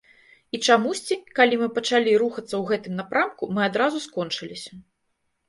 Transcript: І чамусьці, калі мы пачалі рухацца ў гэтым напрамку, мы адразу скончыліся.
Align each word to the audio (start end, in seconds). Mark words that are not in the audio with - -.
І 0.57 0.59
чамусьці, 0.67 1.17
калі 1.39 1.59
мы 1.63 1.67
пачалі 1.75 2.15
рухацца 2.23 2.47
ў 2.57 2.63
гэтым 2.73 2.97
напрамку, 3.01 3.43
мы 3.53 3.61
адразу 3.69 4.03
скончыліся. 4.09 4.71